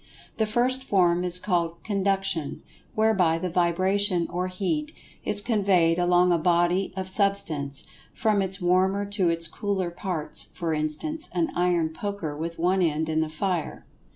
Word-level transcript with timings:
The 0.37 0.47
first 0.47 0.83
form 0.83 1.23
is 1.23 1.37
called 1.37 1.75
"Conduction," 1.83 2.63
whereby 2.95 3.37
the 3.37 3.51
vibration, 3.51 4.25
or 4.31 4.47
Heat, 4.47 4.93
is 5.23 5.41
conveyed 5.41 5.99
along 5.99 6.31
a 6.31 6.39
body 6.39 6.91
of 6.97 7.07
Substance, 7.07 7.83
from 8.11 8.41
its 8.41 8.59
warmer 8.59 9.05
to 9.05 9.29
its 9.29 9.47
cooler 9.47 9.91
parts—for 9.91 10.73
instance, 10.73 11.29
an 11.33 11.51
iron 11.55 11.89
poker 11.89 12.35
with 12.35 12.57
one 12.57 12.81
end 12.81 13.09
in 13.09 13.21
the 13.21 13.29
fire. 13.29 13.85